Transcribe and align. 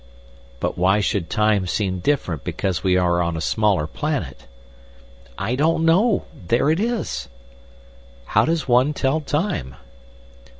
"But 0.59 0.79
why 0.79 0.99
should 0.99 1.29
time 1.29 1.67
seem 1.67 1.99
different 1.99 2.43
because 2.43 2.83
we 2.83 2.97
are 2.97 3.21
on 3.21 3.37
a 3.37 3.39
smaller 3.39 3.85
planet?" 3.85 4.47
"I 5.37 5.53
don't 5.53 5.85
know. 5.85 6.25
There 6.47 6.71
it 6.71 6.79
is!" 6.79 7.29
"How 8.25 8.45
does 8.45 8.67
one 8.67 8.95
tell 8.95 9.21
time?" 9.21 9.75